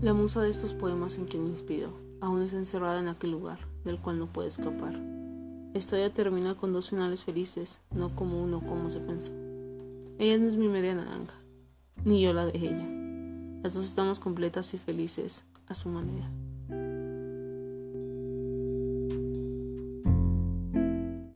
La 0.00 0.14
musa 0.14 0.40
de 0.42 0.50
estos 0.50 0.74
poemas 0.74 1.18
en 1.18 1.24
quien 1.24 1.42
me 1.42 1.50
inspiró 1.50 1.92
aún 2.20 2.42
es 2.42 2.52
encerrada 2.52 3.00
en 3.00 3.08
aquel 3.08 3.32
lugar 3.32 3.58
del 3.84 3.98
cual 3.98 4.20
no 4.20 4.32
puede 4.32 4.46
escapar. 4.46 4.92
La 4.92 5.78
historia 5.78 6.14
termina 6.14 6.54
con 6.54 6.72
dos 6.72 6.90
finales 6.90 7.24
felices, 7.24 7.80
no 7.90 8.14
como 8.14 8.40
uno 8.40 8.60
como 8.60 8.90
se 8.90 9.00
pensó. 9.00 9.32
Ella 10.18 10.38
no 10.38 10.48
es 10.48 10.56
mi 10.56 10.68
media 10.68 10.94
naranja, 10.94 11.34
ni 12.04 12.22
yo 12.22 12.32
la 12.32 12.46
de 12.46 12.56
ella. 12.56 12.88
Las 13.64 13.74
dos 13.74 13.86
estamos 13.86 14.20
completas 14.20 14.72
y 14.72 14.78
felices 14.78 15.44
a 15.66 15.74
su 15.74 15.88
manera. 15.88 16.30